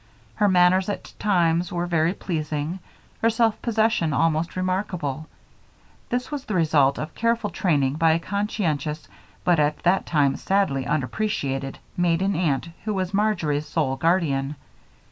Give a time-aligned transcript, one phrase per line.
[0.33, 2.79] Her manners at times were very pleasing,
[3.21, 5.27] her self possession almost remarkable;
[6.09, 9.07] this was the result of careful training by a conscientious,
[9.43, 14.55] but at that time sadly unappreciated, maiden aunt who was Marjory's sole guardian.